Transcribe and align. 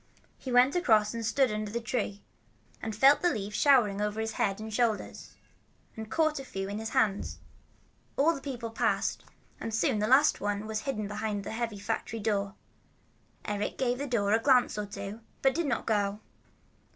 He 0.39 0.51
went 0.51 0.75
across 0.75 1.13
and 1.13 1.23
stood 1.23 1.51
under 1.51 1.69
the 1.69 1.79
tree, 1.79 2.23
and 2.81 2.95
felt 2.95 3.21
the 3.21 3.29
leaves 3.31 3.55
showering 3.55 4.01
on 4.01 4.15
his 4.15 4.31
head 4.31 4.59
and 4.59 4.73
shoulders, 4.73 5.35
and 5.95 6.09
caught 6.09 6.39
a 6.39 6.43
few 6.43 6.67
in 6.69 6.79
his 6.79 6.89
hands. 6.89 7.37
All 8.17 8.33
the 8.33 8.41
people 8.41 8.71
passed, 8.71 9.23
and 9.59 9.71
soon 9.71 9.99
the 9.99 10.07
last 10.07 10.41
one 10.41 10.65
was 10.65 10.79
hidden 10.79 11.07
behind 11.07 11.43
the 11.43 11.51
heavy 11.51 11.77
factory 11.77 12.17
door. 12.19 12.55
Eric 13.45 13.77
gave 13.77 13.99
the 13.99 14.07
door 14.07 14.33
a 14.33 14.39
glance 14.39 14.75
or 14.75 14.87
two, 14.87 15.19
but 15.43 15.53
did 15.53 15.67
not 15.67 15.85
go. 15.85 16.19